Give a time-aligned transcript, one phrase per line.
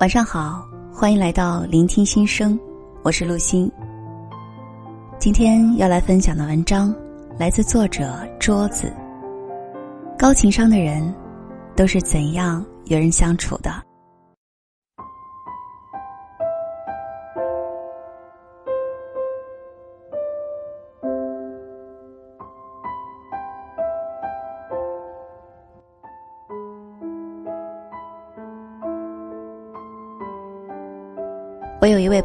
[0.00, 2.58] 晚上好，欢迎来到聆听心声，
[3.02, 3.70] 我是陆欣。
[5.18, 6.94] 今天要来分享的文章
[7.36, 8.92] 来自作者桌子。
[10.16, 11.14] 高情商的人
[11.74, 13.87] 都是怎样与人相处的？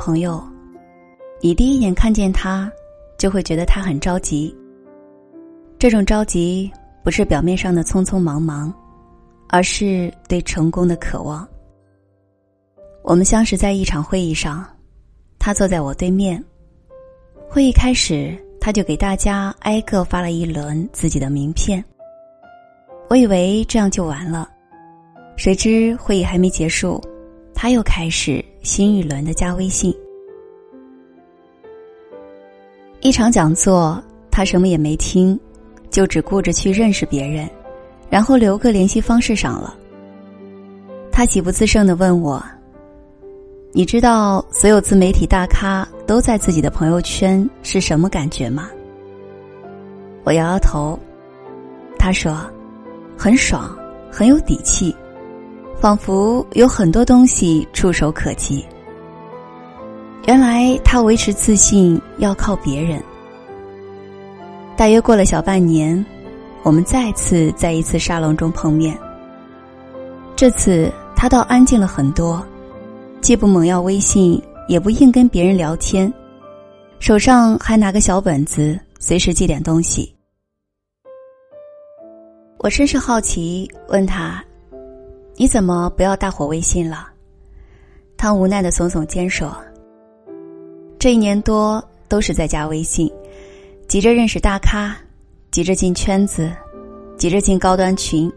[0.00, 0.42] 朋友，
[1.42, 2.72] 你第一眼看见他，
[3.18, 4.56] 就会觉得他很着急。
[5.78, 6.72] 这种着急
[7.04, 8.72] 不是表面上的匆匆忙忙，
[9.50, 11.46] 而是对成功的渴望。
[13.02, 14.66] 我们相识在一场会议上，
[15.38, 16.42] 他坐在我对面。
[17.46, 21.84] 会议开始，他就给大家挨个发了一轮自己的名片。
[23.10, 24.48] 我以为这样就完了，
[25.36, 26.98] 谁知会议还没结束。
[27.54, 29.94] 他又开始新一轮的加微信。
[33.00, 35.38] 一场讲座，他什么也没听，
[35.90, 37.48] 就只顾着去认识别人，
[38.10, 39.74] 然后留个联系方式上了。
[41.10, 42.42] 他喜不自胜的问我
[43.72, 48.70] ：“你知道所有自媒体大咖都在自己的朋友圈是什么感觉吗？”
[50.24, 50.98] 我摇摇头。
[51.98, 52.38] 他说
[53.16, 53.76] ：“很爽，
[54.10, 54.94] 很有底气。”
[55.80, 58.64] 仿佛有很多东西触手可及。
[60.26, 63.02] 原来他维持自信要靠别人。
[64.76, 66.04] 大约过了小半年，
[66.62, 68.96] 我们再次在一次沙龙中碰面。
[70.36, 72.44] 这次他倒安静了很多，
[73.22, 76.12] 既不猛要微信，也不硬跟别人聊天，
[76.98, 80.14] 手上还拿个小本子，随时记点东西。
[82.58, 84.44] 我甚是好奇，问他。
[85.40, 87.08] 你怎么不要大伙微信了？
[88.14, 89.56] 他无奈的耸耸肩说
[91.00, 93.10] ：“这一年多都是在加微信，
[93.88, 94.94] 急着认识大咖，
[95.50, 96.52] 急着进圈子，
[97.16, 98.30] 急着进高端群，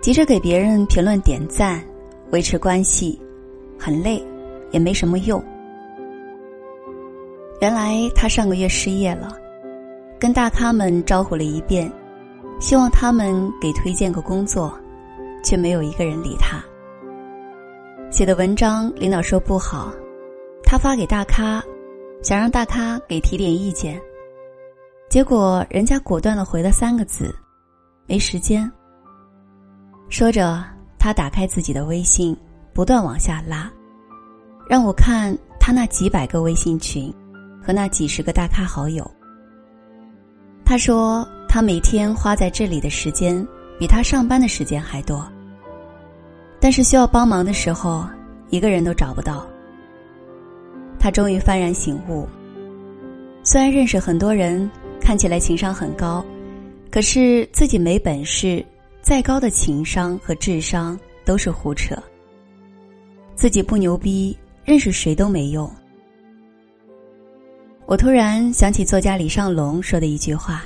[0.00, 1.84] 急着给别人评论点赞，
[2.30, 3.20] 维持关系，
[3.78, 4.24] 很累，
[4.70, 5.44] 也没什么用。
[7.60, 9.36] 原来他上个月失业了，
[10.18, 11.92] 跟大咖们招呼了一遍，
[12.58, 14.74] 希望他们给推荐个工作。”
[15.42, 16.62] 却没有一个人理他。
[18.10, 19.92] 写的文章，领导说不好，
[20.62, 21.62] 他发给大咖，
[22.22, 24.00] 想让大咖给提点意见，
[25.08, 27.34] 结果人家果断的回了三个字
[28.06, 28.70] ：“没时间。”
[30.08, 30.62] 说着，
[30.98, 32.36] 他打开自己的微信，
[32.74, 33.70] 不断往下拉，
[34.68, 37.12] 让我看他那几百个微信群
[37.62, 39.10] 和那几十个大咖好友。
[40.64, 43.46] 他说，他每天花在这里的时间。
[43.78, 45.26] 比他上班的时间还多，
[46.62, 48.08] 但是需要帮忙的时候，
[48.48, 49.44] 一个人都找不到。
[50.96, 52.24] 他终于幡然醒悟：
[53.42, 56.24] 虽然认识很多人，看起来情商很高，
[56.88, 58.64] 可是自己没本事，
[59.00, 61.96] 再高的情商和智商都是胡扯。
[63.34, 65.68] 自己不牛逼，认识谁都没用。
[67.86, 70.62] 我突然想起作家李尚龙说的一句话：“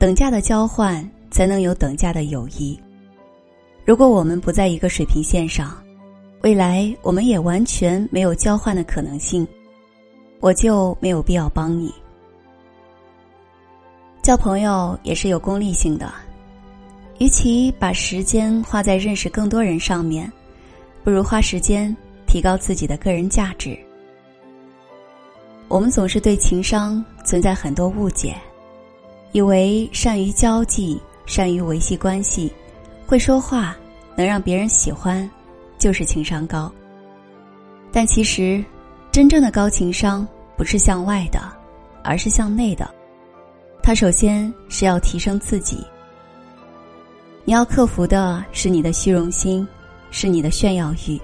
[0.00, 2.78] 等价的交换。”才能有等价的友谊。
[3.84, 5.76] 如果我们不在一个水平线上，
[6.42, 9.46] 未来我们也完全没有交换的可能性，
[10.40, 11.92] 我就没有必要帮你。
[14.22, 16.10] 交朋友也是有功利性的，
[17.18, 20.32] 与其把时间花在认识更多人上面，
[21.02, 21.94] 不如花时间
[22.26, 23.78] 提高自己的个人价值。
[25.68, 28.34] 我们总是对情商存在很多误解，
[29.32, 30.98] 以为善于交际。
[31.26, 32.52] 善于维系关系，
[33.06, 33.76] 会说话，
[34.16, 35.28] 能让别人喜欢，
[35.78, 36.72] 就是情商高。
[37.92, 38.64] 但其实，
[39.12, 41.40] 真正的高情商不是向外的，
[42.02, 42.92] 而是向内的。
[43.82, 45.84] 他首先是要提升自己。
[47.44, 49.66] 你要克服的是你的虚荣心，
[50.10, 51.20] 是你的炫耀欲；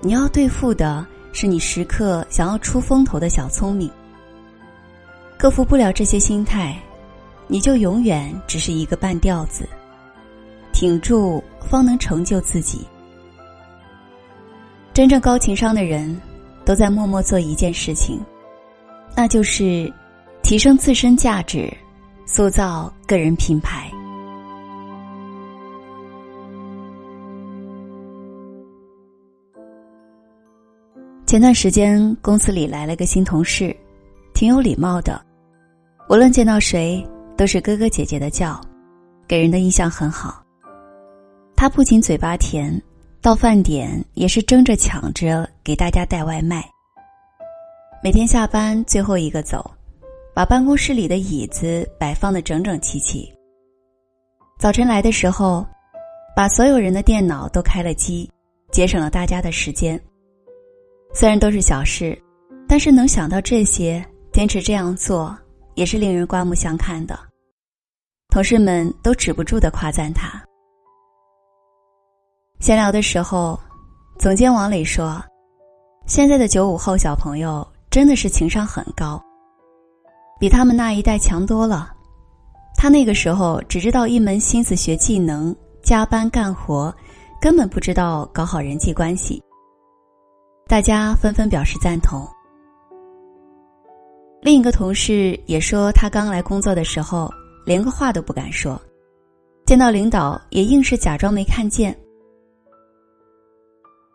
[0.00, 3.90] 你要对付的是你时刻想要出风头的小聪明。
[5.38, 6.76] 克服不了这些心态。
[7.48, 9.68] 你就永远只是一个半吊子，
[10.82, 12.84] 挺住方能成就自己。
[14.92, 16.20] 真正高情商的人，
[16.64, 18.20] 都在默默做一件事情，
[19.16, 19.92] 那就是
[20.42, 21.72] 提升自身价值，
[22.26, 23.88] 塑造个人品牌。
[31.24, 33.72] 前段时间公司里来了个新同事，
[34.34, 35.24] 挺有礼貌的，
[36.08, 38.60] 无论见到谁都是哥哥姐姐的叫，
[39.28, 40.41] 给人的印象很好。
[41.62, 42.82] 他不仅嘴巴甜，
[43.20, 46.68] 到饭点也是争着抢着给大家带外卖。
[48.02, 49.70] 每天下班最后一个走，
[50.34, 53.32] 把办公室里的椅子摆放的整整齐齐。
[54.58, 55.64] 早晨来的时候，
[56.34, 58.28] 把所有人的电脑都开了机，
[58.72, 59.96] 节省了大家的时间。
[61.14, 62.20] 虽然都是小事，
[62.66, 65.32] 但是能想到这些，坚持这样做，
[65.76, 67.16] 也是令人刮目相看的。
[68.30, 70.44] 同事们都止不住的夸赞他。
[72.62, 73.58] 闲聊的时候，
[74.20, 75.20] 总监王磊说
[76.06, 79.20] ：“现在的九五后小朋友真的是情商很高，
[80.38, 81.92] 比他们那一代强多了。
[82.76, 86.94] 他那个时候只知道一门心思学技能、加班干活，
[87.40, 89.42] 根本不知道搞好人际关系。”
[90.68, 92.24] 大家纷纷表示赞同。
[94.40, 97.28] 另一个同事也说，他刚来工作的时候
[97.66, 98.80] 连个话都不敢说，
[99.66, 101.92] 见到领导也硬是假装没看见。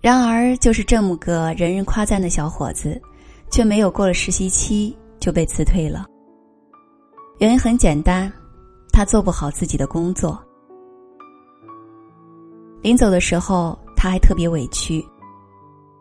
[0.00, 3.00] 然而，就是这么个人人夸赞的小伙子，
[3.50, 6.06] 却没有过了实习期就被辞退了。
[7.38, 8.32] 原因很简单，
[8.92, 10.42] 他做不好自己的工作。
[12.82, 15.04] 临走的时候，他还特别委屈。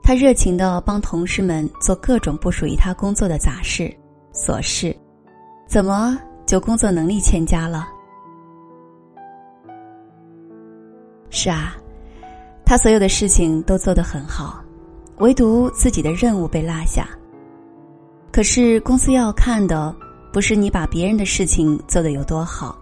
[0.00, 3.92] 他热情的帮同事们做各种不属于他工作的杂事、
[4.32, 4.96] 琐事，
[5.66, 6.16] 怎么
[6.46, 7.88] 就工作能力欠佳了？
[11.30, 11.76] 是啊，
[12.68, 14.62] 他所有的事情都做得很好，
[15.20, 17.08] 唯独自己的任务被落下。
[18.30, 19.96] 可是公司要看的
[20.34, 22.78] 不是你把别人的事情做得有多好，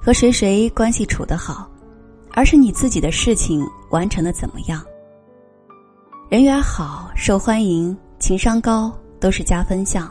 [0.00, 1.70] 和谁谁关系处得好，
[2.32, 4.82] 而是你自己的事情完成的怎么样。
[6.30, 8.90] 人缘好、受欢迎、情商高
[9.20, 10.10] 都是加分项，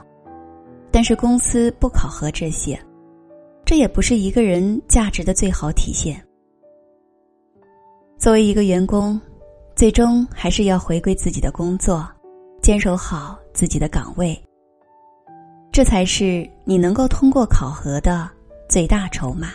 [0.91, 2.79] 但是公司不考核这些，
[3.65, 6.23] 这也不是一个人价值的最好体现。
[8.25, 9.21] 作为一个员工，
[9.75, 12.09] 最终还是要回归自己的工作，
[12.59, 14.35] 坚守好自己的岗位，
[15.71, 18.27] 这才是你能够通过考核的
[18.67, 19.49] 最大筹码。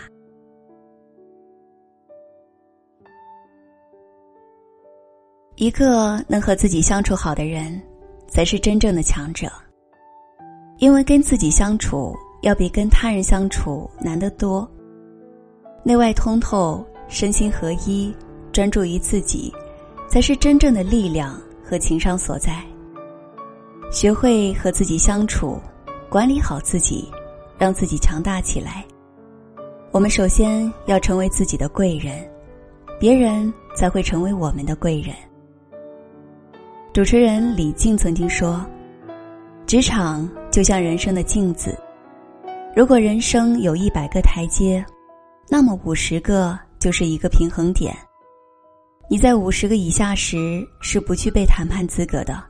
[5.56, 7.76] 一个能和自己相处好的人，
[8.28, 9.50] 才是真正的强者。
[10.78, 14.70] 因为跟自己相处要比跟他人相处难得多。
[15.82, 18.14] 内外通透，身心合一，
[18.52, 19.52] 专注于自己，
[20.08, 22.62] 才是真正的力量和情商所在。
[23.90, 25.60] 学会和自己相处，
[26.08, 27.10] 管理好自己，
[27.58, 28.84] 让自己强大起来。
[29.92, 32.28] 我们首先要成为自己的贵人，
[33.00, 35.14] 别人才会成为我们的贵人。
[36.92, 38.64] 主持人李静曾经说
[39.66, 41.76] ：“职场就像人生的镜子，
[42.74, 44.84] 如果人生有一百个台阶，
[45.48, 47.96] 那么五十个就是一个平衡点。
[49.12, 52.40] 你在五十个以下时是不具备谈判资格的，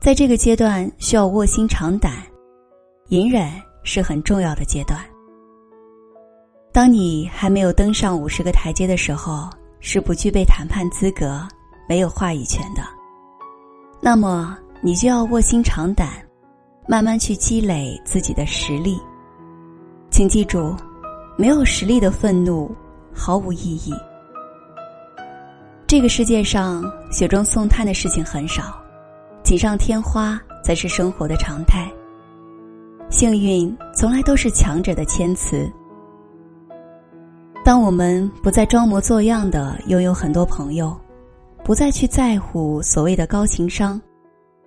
[0.00, 2.14] 在这个阶段需要卧薪尝胆，
[3.10, 3.48] 隐忍
[3.84, 4.98] 是很重要的阶段。
[6.72, 9.48] 当你还没有登上五十个台阶的时候，
[9.78, 11.46] 是不具备谈判资格、
[11.88, 12.82] 没有话语权的。”
[14.02, 16.08] 那么，你就要卧薪尝胆，
[16.88, 18.98] 慢慢去积累自己的实力。
[20.10, 20.74] 请记住，
[21.36, 22.68] 没有实力的愤怒
[23.14, 23.94] 毫无意义。
[25.88, 28.78] 这个世界上雪中送炭的事情很少，
[29.42, 31.90] 锦上添花才是生活的常态。
[33.08, 35.66] 幸运从来都是强者的谦词。
[37.64, 40.94] 当我们不再装模作样的拥有很多朋友。
[41.64, 44.00] 不再去在乎所谓的高情商，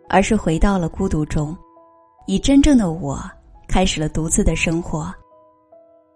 [0.08, 1.56] 而是回到了孤独中，
[2.28, 3.20] 以真正的我
[3.68, 5.12] 开始了独自的生活。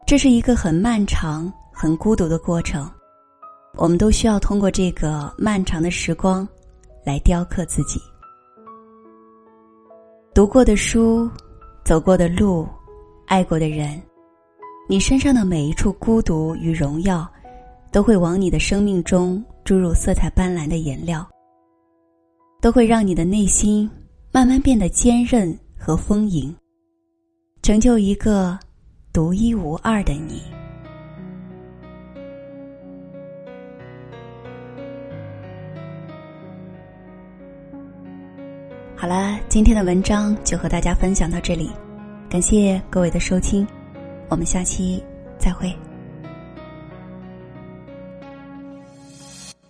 [0.06, 2.88] 这是一个很漫长、很孤独的过程，
[3.77, 6.48] 我们都需要通过这个漫长的时光，
[7.03, 8.00] 来雕刻自己。
[10.34, 11.29] 读过的书，
[11.84, 12.67] 走过的路，
[13.25, 14.01] 爱过的人，
[14.88, 17.27] 你身上的每一处孤独与荣耀，
[17.91, 19.44] 都会往你的生命中。
[19.65, 21.27] 注入色彩斑斓的颜料，
[22.62, 23.89] 都会让你的内心
[24.32, 26.55] 慢慢变得坚韧和丰盈，
[27.63, 28.60] 成就一个
[29.12, 30.39] 独一无二的你。
[39.06, 41.70] 好了，今天的文章就和大家分享到这里，
[42.28, 43.64] 感谢各位的收听，
[44.30, 45.04] 我们下期
[45.38, 45.72] 再会。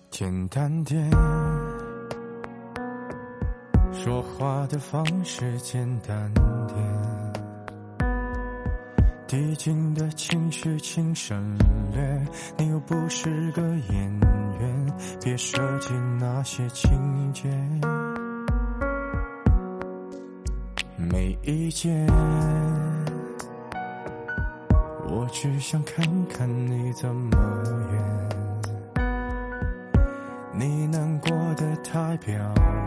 [0.10, 1.12] 简单点，
[3.92, 6.32] 说话的方式简单
[6.70, 8.08] 点，
[9.28, 11.58] 递进的情绪请省
[11.92, 12.26] 略。
[12.58, 14.20] 你又不是个演
[14.62, 16.90] 员，别设计那些情
[17.34, 17.50] 节。
[21.16, 22.06] 没意见，
[25.08, 27.38] 我只想看看你怎么
[27.94, 29.06] 演。
[30.52, 32.36] 你难过的太表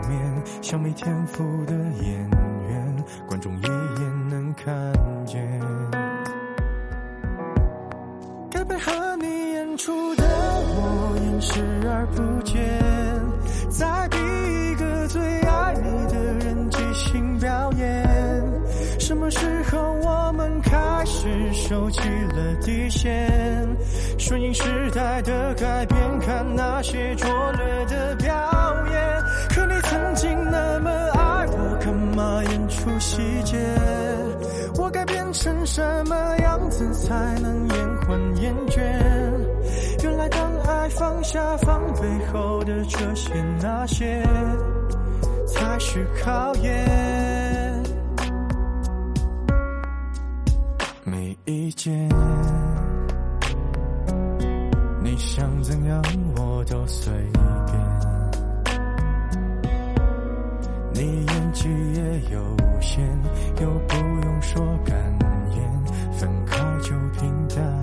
[0.07, 2.29] 面，像没天赋的演
[2.69, 4.93] 员，观众一眼能看
[5.25, 5.59] 见。
[8.51, 12.59] 该配合你演出的我，演视而不见。
[13.71, 14.07] 再
[19.09, 19.39] 什么时
[19.71, 23.27] 候我们开始收起了底线？
[24.19, 24.61] 顺应时
[24.91, 28.29] 代的改变，看那些拙劣的表
[28.91, 29.23] 演。
[29.49, 33.57] 可你曾经那么爱我，干嘛演出细节？
[34.77, 38.79] 我该变成什么样子才能延缓厌倦？
[40.03, 44.21] 原来当爱放下防备后的这些那些，
[45.47, 47.48] 才是考验。
[51.03, 52.07] 没意见，
[55.01, 56.01] 你想怎样
[56.35, 57.79] 我都随便。
[60.93, 63.01] 你演技也有限，
[63.61, 64.95] 又不用说感
[65.55, 66.89] 言，分开就
[67.19, 67.78] 平淡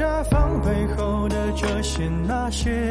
[0.00, 2.90] 下放背后的这些那些，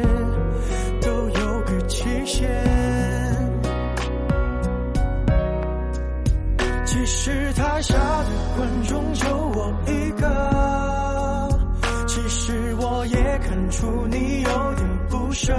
[1.02, 2.48] 都有个期限。
[6.86, 11.48] 其实台下的观众就我一个，
[12.06, 15.52] 其实我也看出你有点不舍，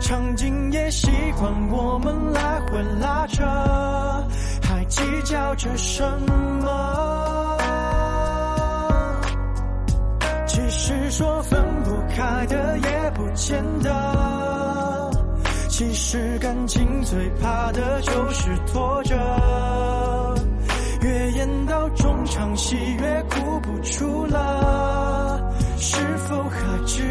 [0.00, 3.44] 场景也习惯我们来回拉扯，
[4.62, 6.55] 还计较着什么？
[12.16, 15.10] 开的也不见得。
[15.68, 19.14] 其实感情最怕的就是拖着，
[21.02, 27.02] 越演到中场戏越哭不出了，是否还值